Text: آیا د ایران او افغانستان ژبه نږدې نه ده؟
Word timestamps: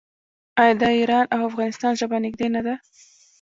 آیا 0.61 0.73
د 0.81 0.83
ایران 0.97 1.25
او 1.35 1.41
افغانستان 1.49 1.93
ژبه 1.99 2.17
نږدې 2.25 2.47
نه 2.55 2.61
ده؟ 2.65 2.75